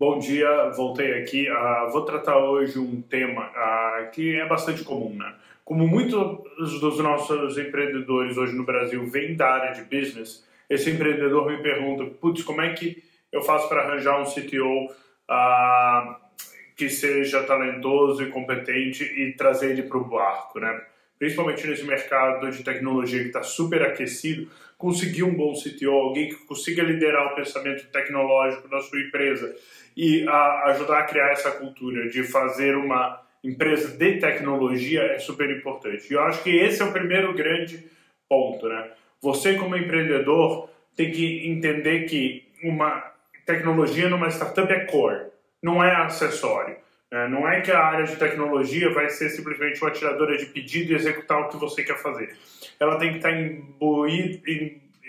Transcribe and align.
Bom 0.00 0.18
dia, 0.18 0.70
voltei 0.70 1.20
aqui. 1.20 1.46
Uh, 1.50 1.92
vou 1.92 2.06
tratar 2.06 2.38
hoje 2.38 2.78
um 2.78 3.02
tema 3.02 3.50
uh, 3.50 4.10
que 4.10 4.34
é 4.34 4.48
bastante 4.48 4.82
comum, 4.82 5.14
né? 5.14 5.34
Como 5.62 5.86
muitos 5.86 6.80
dos 6.80 6.98
nossos 7.00 7.58
empreendedores 7.58 8.34
hoje 8.38 8.54
no 8.54 8.64
Brasil 8.64 9.04
vêm 9.10 9.36
da 9.36 9.50
área 9.52 9.74
de 9.74 9.82
business, 9.82 10.42
esse 10.70 10.88
empreendedor 10.88 11.46
me 11.46 11.62
pergunta, 11.62 12.06
putz, 12.18 12.42
como 12.42 12.62
é 12.62 12.72
que 12.72 13.04
eu 13.30 13.42
faço 13.42 13.68
para 13.68 13.82
arranjar 13.82 14.18
um 14.18 14.24
CTO 14.24 14.86
uh, 14.86 14.90
ah, 15.28 16.18
que 16.74 16.88
seja 16.88 17.42
talentoso 17.42 18.22
e 18.22 18.30
competente 18.30 19.04
e 19.04 19.34
trazer 19.34 19.72
ele 19.72 19.82
para 19.82 19.98
o 19.98 20.04
barco, 20.04 20.60
né? 20.60 20.80
Principalmente 21.20 21.66
nesse 21.66 21.84
mercado 21.84 22.50
de 22.50 22.64
tecnologia 22.64 23.20
que 23.20 23.26
está 23.26 23.42
super 23.42 23.82
aquecido, 23.82 24.50
conseguir 24.78 25.22
um 25.22 25.34
bom 25.34 25.52
CTO, 25.52 25.90
alguém 25.90 26.30
que 26.30 26.46
consiga 26.46 26.82
liderar 26.82 27.30
o 27.30 27.36
pensamento 27.36 27.86
tecnológico 27.88 28.66
da 28.68 28.80
sua 28.80 28.98
empresa 28.98 29.54
e 29.94 30.26
a, 30.26 30.70
ajudar 30.70 31.00
a 31.00 31.02
criar 31.02 31.30
essa 31.30 31.50
cultura 31.50 32.08
de 32.08 32.22
fazer 32.22 32.74
uma 32.74 33.20
empresa 33.44 33.94
de 33.98 34.16
tecnologia 34.16 35.02
é 35.02 35.18
super 35.18 35.50
importante. 35.50 36.10
E 36.10 36.14
eu 36.14 36.22
acho 36.22 36.42
que 36.42 36.56
esse 36.56 36.80
é 36.80 36.86
o 36.86 36.92
primeiro 36.92 37.34
grande 37.34 37.84
ponto, 38.26 38.66
né? 38.66 38.90
Você 39.20 39.56
como 39.56 39.76
empreendedor 39.76 40.70
tem 40.96 41.10
que 41.10 41.46
entender 41.46 42.06
que 42.06 42.48
uma 42.64 43.12
tecnologia 43.44 44.08
numa 44.08 44.28
startup 44.30 44.72
é 44.72 44.86
core, 44.86 45.26
não 45.62 45.84
é 45.84 45.94
acessório. 45.94 46.76
Né? 47.10 47.28
Não 47.28 47.48
é 47.48 47.60
que 47.60 47.70
a 47.70 47.82
área 47.82 48.06
de 48.06 48.16
tecnologia 48.16 48.92
vai 48.92 49.08
ser 49.10 49.30
simplesmente 49.30 49.80
uma 49.82 49.90
tiradora 49.90 50.36
de 50.36 50.46
pedido 50.46 50.92
e 50.92 50.94
executar 50.94 51.40
o 51.40 51.48
que 51.48 51.56
você 51.56 51.82
quer 51.82 51.98
fazer. 51.98 52.36
Ela 52.78 52.98
tem 52.98 53.10
que 53.10 53.16
estar 53.16 53.32
imbuída, 53.32 54.40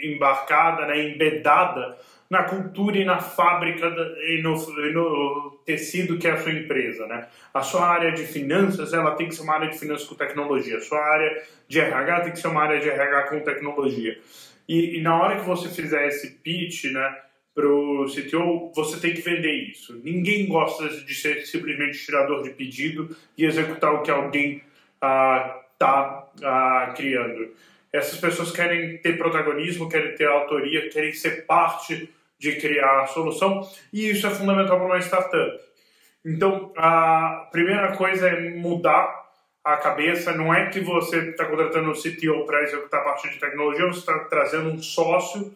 embarcada, 0.03 0.87
né, 0.87 1.09
embedada 1.09 1.97
na 2.29 2.43
cultura 2.43 2.97
e 2.97 3.03
na 3.03 3.19
fábrica 3.19 3.87
e 3.87 4.41
no, 4.41 4.55
e 4.55 4.93
no, 4.93 5.59
tecido 5.65 6.17
que 6.17 6.27
é 6.27 6.31
a 6.31 6.37
sua 6.37 6.53
empresa, 6.53 7.05
né? 7.05 7.27
A 7.53 7.61
sua 7.61 7.85
área 7.85 8.13
de 8.13 8.23
finanças, 8.23 8.93
ela 8.93 9.15
tem 9.15 9.27
que 9.27 9.35
ser 9.35 9.41
uma 9.41 9.55
área 9.55 9.69
de 9.69 9.77
finanças 9.77 10.07
com 10.07 10.15
tecnologia. 10.15 10.77
A 10.77 10.81
sua 10.81 10.99
área 10.99 11.43
de 11.67 11.81
RH 11.81 12.21
tem 12.21 12.31
que 12.31 12.39
ser 12.39 12.47
uma 12.47 12.63
área 12.63 12.79
de 12.79 12.89
RH 12.89 13.23
com 13.23 13.39
tecnologia. 13.41 14.17
E, 14.65 14.97
e 14.97 15.01
na 15.01 15.21
hora 15.21 15.41
que 15.41 15.45
você 15.45 15.67
fizer 15.67 16.07
esse 16.07 16.31
pitch, 16.35 16.85
né, 16.85 17.17
pro 17.53 18.05
CTO, 18.05 18.71
você 18.73 18.99
tem 18.99 19.13
que 19.13 19.21
vender 19.21 19.69
isso. 19.69 19.99
Ninguém 20.03 20.47
gosta 20.47 20.87
de 20.87 21.13
ser 21.13 21.45
simplesmente 21.45 22.03
tirador 22.05 22.43
de 22.43 22.51
pedido 22.51 23.15
e 23.37 23.45
executar 23.45 23.93
o 23.93 24.01
que 24.01 24.11
alguém 24.11 24.63
está 24.93 25.59
ah, 25.81 26.27
ah, 26.43 26.93
criando. 26.95 27.49
Essas 27.91 28.19
pessoas 28.19 28.51
querem 28.51 28.97
ter 28.99 29.17
protagonismo, 29.17 29.89
querem 29.89 30.15
ter 30.15 30.27
autoria, 30.27 30.89
querem 30.89 31.11
ser 31.11 31.45
parte 31.45 32.09
de 32.39 32.55
criar 32.55 33.01
a 33.01 33.07
solução, 33.07 33.61
e 33.91 34.09
isso 34.09 34.25
é 34.25 34.29
fundamental 34.29 34.77
para 34.77 34.87
uma 34.87 35.01
startup. 35.01 35.59
Então, 36.25 36.71
a 36.77 37.49
primeira 37.51 37.95
coisa 37.95 38.29
é 38.29 38.49
mudar 38.51 39.21
a 39.63 39.77
cabeça. 39.77 40.33
Não 40.33 40.53
é 40.53 40.69
que 40.69 40.79
você 40.79 41.29
está 41.29 41.45
contratando 41.45 41.91
um 41.91 41.93
CTO 41.93 42.45
para 42.45 42.63
executar 42.63 43.01
a 43.01 43.03
parte 43.03 43.29
de 43.29 43.39
tecnologia, 43.39 43.87
você 43.87 43.99
está 43.99 44.19
trazendo 44.25 44.69
um 44.69 44.81
sócio 44.81 45.53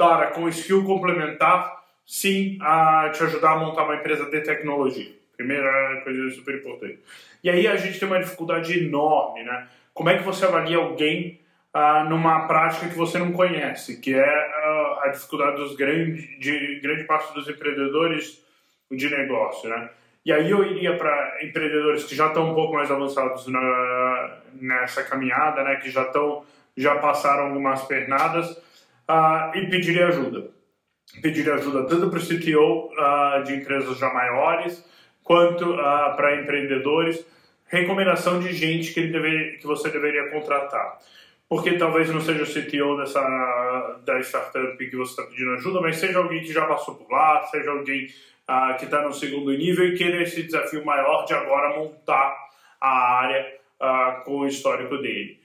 para, 0.00 0.28
com 0.28 0.48
skill 0.48 0.82
complementar, 0.82 1.78
sim, 2.06 2.56
a 2.62 3.10
te 3.12 3.22
ajudar 3.22 3.52
a 3.52 3.58
montar 3.58 3.84
uma 3.84 3.96
empresa 3.96 4.24
de 4.30 4.40
tecnologia. 4.40 5.12
Primeira 5.36 6.00
coisa 6.02 6.30
super 6.30 6.54
importante. 6.54 7.00
E 7.44 7.50
aí 7.50 7.68
a 7.68 7.76
gente 7.76 7.98
tem 7.98 8.08
uma 8.08 8.18
dificuldade 8.18 8.78
enorme, 8.78 9.42
né? 9.42 9.68
Como 9.92 10.08
é 10.08 10.16
que 10.16 10.24
você 10.24 10.46
avalia 10.46 10.78
alguém 10.78 11.38
ah, 11.74 12.04
numa 12.08 12.46
prática 12.46 12.88
que 12.88 12.96
você 12.96 13.18
não 13.18 13.30
conhece, 13.32 14.00
que 14.00 14.14
é 14.14 14.24
ah, 14.24 15.00
a 15.04 15.08
dificuldade 15.08 15.56
dos 15.56 15.76
grandes, 15.76 16.26
de 16.38 16.80
grande 16.80 17.04
parte 17.04 17.34
dos 17.34 17.46
empreendedores 17.46 18.42
de 18.90 19.10
negócio, 19.10 19.68
né? 19.68 19.90
E 20.24 20.32
aí 20.32 20.50
eu 20.50 20.64
iria 20.64 20.96
para 20.96 21.44
empreendedores 21.44 22.04
que 22.04 22.14
já 22.14 22.28
estão 22.28 22.52
um 22.52 22.54
pouco 22.54 22.72
mais 22.72 22.90
avançados 22.90 23.46
na, 23.48 24.38
nessa 24.54 25.04
caminhada, 25.04 25.62
né? 25.62 25.76
Que 25.76 25.90
já 25.90 26.04
estão, 26.04 26.42
já 26.74 26.94
passaram 26.96 27.48
algumas 27.48 27.84
pernadas 27.84 28.69
ah, 29.10 29.52
e 29.54 29.66
pediria 29.66 30.06
ajuda. 30.06 30.50
Pediria 31.20 31.54
ajuda 31.54 31.84
tanto 31.86 32.08
para 32.08 32.18
o 32.18 32.22
CTO 32.22 32.90
ah, 32.96 33.42
de 33.44 33.54
empresas 33.54 33.98
já 33.98 34.12
maiores 34.12 34.84
quanto 35.24 35.74
ah, 35.74 36.14
para 36.16 36.40
empreendedores. 36.40 37.26
Recomendação 37.66 38.38
de 38.38 38.52
gente 38.52 38.94
que, 38.94 39.08
deve, 39.08 39.58
que 39.58 39.66
você 39.66 39.90
deveria 39.90 40.30
contratar 40.30 40.98
porque 41.48 41.72
talvez 41.72 42.08
não 42.08 42.20
seja 42.20 42.44
o 42.44 42.46
CTO 42.46 42.96
dessa, 42.96 44.00
da 44.06 44.20
startup 44.20 44.78
que 44.78 44.96
você 44.96 45.10
está 45.10 45.24
pedindo 45.24 45.50
ajuda, 45.54 45.80
mas 45.80 45.96
seja 45.96 46.20
alguém 46.20 46.42
que 46.42 46.52
já 46.52 46.64
passou 46.64 46.94
por 46.94 47.10
lá, 47.10 47.42
seja 47.46 47.72
alguém 47.72 48.06
ah, 48.46 48.76
que 48.78 48.84
está 48.84 49.02
no 49.02 49.12
segundo 49.12 49.50
nível 49.50 49.84
e 49.84 49.98
queira 49.98 50.22
esse 50.22 50.44
desafio 50.44 50.84
maior 50.84 51.24
de 51.24 51.34
agora 51.34 51.76
montar 51.76 52.36
a 52.80 53.18
área 53.18 53.52
ah, 53.80 54.22
com 54.24 54.38
o 54.38 54.46
histórico 54.46 54.96
dele. 54.98 55.40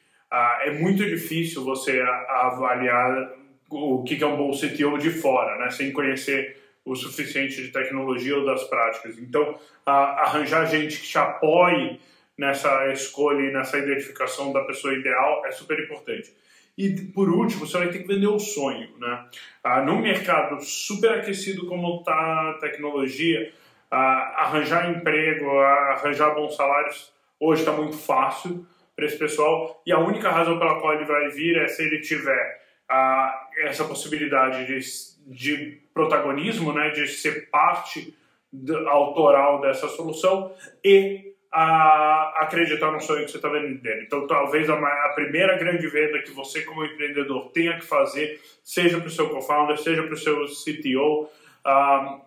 É 0.62 0.72
muito 0.72 1.04
difícil 1.06 1.64
você 1.64 2.02
avaliar 2.02 3.32
o 3.70 4.04
que 4.04 4.24
é 4.24 4.28
um 4.28 4.38
bom 4.38 4.52
CTO 4.52 4.98
de 4.98 5.10
fora, 5.10 5.58
né, 5.58 5.70
sem 5.70 5.92
conhecer 5.92 6.58
o 6.84 6.96
suficiente 6.96 7.62
de 7.62 7.70
tecnologia 7.70 8.38
ou 8.38 8.46
das 8.46 8.64
práticas. 8.66 9.18
Então, 9.18 9.58
arranjar 9.86 10.66
gente 10.66 11.00
que 11.00 11.08
te 11.08 11.18
apoie 11.18 12.00
nessa 12.38 12.92
escolha 12.92 13.50
e 13.50 13.54
nessa 13.54 13.78
identificação 13.78 14.54
da 14.54 14.64
pessoa 14.64 14.94
ideal 14.94 15.44
é 15.46 15.52
super 15.52 15.80
importante. 15.80 16.32
E 16.78 16.90
por 17.14 17.30
último, 17.30 17.66
você 17.66 17.78
vai 17.78 17.90
ter 17.90 18.00
que 18.00 18.08
vender 18.08 18.28
o 18.28 18.38
sonho, 18.38 18.90
né? 19.00 19.26
Ah, 19.64 19.82
num 19.82 20.02
mercado 20.02 20.62
super 20.62 21.12
aquecido 21.14 21.66
como 21.68 22.00
está 22.00 22.52
a 22.52 22.54
tecnologia, 22.60 23.52
ah, 23.90 24.44
arranjar 24.44 24.92
emprego, 24.92 25.50
arranjar 25.58 26.36
bons 26.36 26.56
salários 26.56 27.16
hoje 27.40 27.62
está 27.62 27.72
muito 27.72 27.98
fácil 27.98 28.66
para 28.96 29.06
esse 29.06 29.18
pessoal 29.18 29.82
e 29.86 29.92
a 29.92 30.00
única 30.00 30.30
razão 30.30 30.58
pela 30.58 30.80
qual 30.80 30.94
ele 30.94 31.06
vai 31.06 31.30
vir 31.30 31.58
é 31.58 31.68
se 31.68 31.84
ele 31.84 32.00
tiver 32.00 32.65
ah, 32.90 33.48
essa 33.60 33.86
possibilidade 33.86 34.66
de, 34.66 34.80
de 35.28 35.82
protagonismo, 35.94 36.74
né, 36.74 36.90
de 36.90 37.08
ser 37.08 37.50
parte 37.50 38.16
autoral 38.88 39.60
dessa 39.62 39.88
solução 39.88 40.54
e 40.84 41.34
a 41.52 42.44
acreditar 42.44 42.92
no 42.92 43.00
sonho 43.00 43.24
que 43.24 43.32
você 43.32 43.38
está 43.38 43.48
vendendo. 43.48 44.02
Então, 44.02 44.28
talvez 44.28 44.70
a, 44.70 44.76
a, 44.76 45.14
primeira 45.16 45.58
grande 45.58 45.88
venda 45.88 46.20
que 46.20 46.32
você, 46.32 46.62
como 46.64 46.84
empreendedor, 46.84 47.50
tenha 47.52 47.80
que 47.80 47.86
fazer, 47.86 48.42
seja 48.62 49.00
para 49.00 49.08
o 49.08 49.12
seu 49.12 49.30
co-founder, 49.30 49.78
seja 49.78 50.04
para 50.04 50.14
o 50.14 50.18
seu 50.18 50.46
CTO, 50.46 51.30
um, 51.66 52.22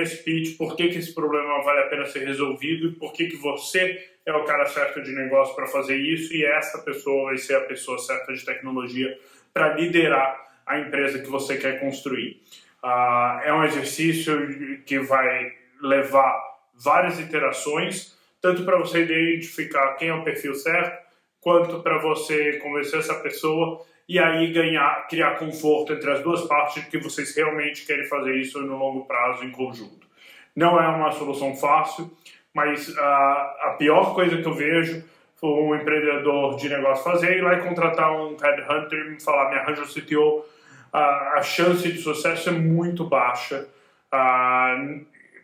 esse 0.00 0.22
pitch, 0.24 0.56
por 0.56 0.74
que, 0.74 0.88
que 0.88 0.98
esse 0.98 1.14
problema 1.14 1.62
vale 1.62 1.80
a 1.80 1.86
pena 1.86 2.06
ser 2.06 2.26
resolvido 2.26 2.88
e 2.88 2.92
por 2.92 3.12
que, 3.12 3.26
que 3.26 3.36
você 3.36 4.08
é 4.24 4.32
o 4.32 4.44
cara 4.44 4.66
certo 4.66 5.02
de 5.02 5.12
negócio 5.12 5.54
para 5.54 5.66
fazer 5.66 5.96
isso 5.96 6.34
e 6.34 6.44
essa 6.44 6.78
pessoa 6.78 7.26
vai 7.26 7.36
ser 7.36 7.56
a 7.56 7.60
pessoa 7.60 7.98
certa 7.98 8.32
de 8.32 8.44
tecnologia 8.44 9.16
para 9.52 9.74
liderar 9.74 10.40
a 10.66 10.78
empresa 10.78 11.18
que 11.18 11.28
você 11.28 11.56
quer 11.56 11.80
construir. 11.80 12.42
Uh, 12.82 13.40
é 13.44 13.54
um 13.54 13.64
exercício 13.64 14.82
que 14.84 14.98
vai 14.98 15.52
levar 15.80 16.40
várias 16.74 17.20
iterações, 17.20 18.16
tanto 18.40 18.64
para 18.64 18.78
você 18.78 19.02
identificar 19.02 19.94
quem 19.94 20.08
é 20.08 20.14
o 20.14 20.24
perfil 20.24 20.54
certo, 20.54 21.00
quanto 21.40 21.82
para 21.82 21.98
você 21.98 22.58
convencer 22.58 23.00
essa 23.00 23.14
pessoa 23.16 23.84
e 24.08 24.18
aí 24.18 24.52
ganhar, 24.52 25.06
criar 25.08 25.36
conforto 25.38 25.92
entre 25.92 26.10
as 26.10 26.22
duas 26.22 26.42
partes 26.42 26.82
de 26.82 26.90
que 26.90 26.98
vocês 26.98 27.34
realmente 27.36 27.86
querem 27.86 28.04
fazer 28.06 28.36
isso 28.36 28.60
no 28.60 28.76
longo 28.76 29.04
prazo 29.06 29.44
em 29.44 29.50
conjunto. 29.50 30.06
Não 30.54 30.80
é 30.80 30.88
uma 30.88 31.12
solução 31.12 31.54
fácil, 31.54 32.10
mas 32.52 32.96
a, 32.98 33.56
a 33.62 33.76
pior 33.78 34.14
coisa 34.14 34.36
que 34.36 34.46
eu 34.46 34.54
vejo 34.54 35.04
um 35.42 35.74
empreendedor 35.74 36.56
de 36.56 36.68
negócio 36.68 37.02
fazer 37.02 37.36
ir 37.36 37.42
lá 37.42 37.54
e 37.54 37.62
contratar 37.62 38.12
um 38.12 38.36
headhunter 38.36 38.98
e 38.98 39.10
me 39.10 39.20
falar, 39.20 39.50
me 39.50 39.56
arranja 39.56 39.82
o 39.82 39.86
CTO. 39.86 40.44
A, 40.92 41.38
a 41.38 41.42
chance 41.42 41.90
de 41.90 41.98
sucesso 41.98 42.50
é 42.50 42.52
muito 42.52 43.04
baixa, 43.04 43.66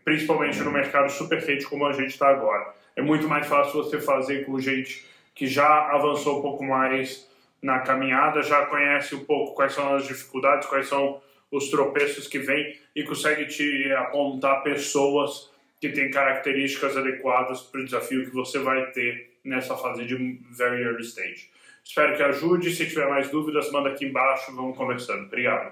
principalmente 0.04 0.60
no 0.60 0.70
mercado 0.70 1.10
super 1.10 1.44
quente 1.44 1.66
como 1.66 1.86
a 1.86 1.92
gente 1.92 2.10
está 2.10 2.28
agora. 2.28 2.72
É 2.94 3.02
muito 3.02 3.26
mais 3.26 3.46
fácil 3.46 3.82
você 3.82 4.00
fazer 4.00 4.44
com 4.44 4.58
gente 4.60 5.06
que 5.34 5.46
já 5.46 5.88
avançou 5.90 6.38
um 6.38 6.42
pouco 6.42 6.64
mais 6.64 7.28
na 7.60 7.80
caminhada, 7.80 8.42
já 8.42 8.66
conhece 8.66 9.14
um 9.14 9.24
pouco 9.24 9.54
quais 9.54 9.72
são 9.72 9.94
as 9.94 10.06
dificuldades, 10.06 10.68
quais 10.68 10.88
são 10.88 11.20
os 11.50 11.70
tropeços 11.70 12.28
que 12.28 12.38
vêm 12.38 12.78
e 12.94 13.02
consegue 13.02 13.46
te 13.46 13.92
apontar 13.92 14.62
pessoas 14.62 15.50
que 15.80 15.90
têm 15.90 16.10
características 16.10 16.96
adequadas 16.96 17.62
para 17.62 17.80
o 17.80 17.84
desafio 17.84 18.24
que 18.24 18.34
você 18.34 18.58
vai 18.58 18.90
ter 18.90 19.38
nessa 19.44 19.76
fase 19.76 20.04
de 20.04 20.16
very 20.50 20.82
early 20.82 21.02
stage. 21.02 21.50
Espero 21.84 22.16
que 22.16 22.22
ajude. 22.22 22.70
Se 22.70 22.86
tiver 22.86 23.08
mais 23.08 23.30
dúvidas, 23.30 23.72
manda 23.72 23.88
aqui 23.88 24.04
embaixo. 24.04 24.54
Vamos 24.54 24.76
conversando. 24.76 25.24
Obrigado. 25.24 25.66